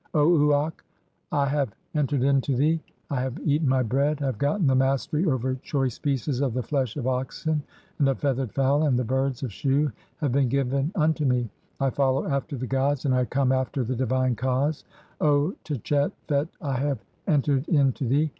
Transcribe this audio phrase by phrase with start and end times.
[0.15, 0.83] O Uakh,
[1.31, 5.25] I have entered into thee, I have "eaten my bread, I have gotten the mastery
[5.25, 7.61] over choice pieces "of the flesh of oxen
[7.99, 11.49] and of feathered fowl, and the birds "of Shu have been given unto (35) me;
[11.79, 14.85] I follow after the "gods and [I come after] the divine kas.
[15.21, 16.97] O Tchefet, 3 I have
[17.27, 18.29] "entered in to thee.